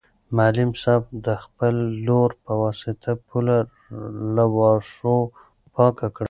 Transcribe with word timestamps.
معلم 0.37 0.69
صاحب 0.83 1.03
د 1.25 1.27
خپل 1.43 1.75
لور 2.05 2.29
په 2.43 2.53
واسطه 2.63 3.11
پوله 3.27 3.57
له 4.35 4.45
واښو 4.55 5.17
پاکه 5.73 6.07
کړه. 6.15 6.19